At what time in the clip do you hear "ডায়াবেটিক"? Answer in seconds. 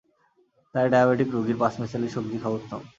0.93-1.29